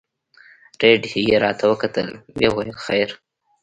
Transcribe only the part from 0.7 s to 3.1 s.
رډ يې راته وکتل ويې ويل خير.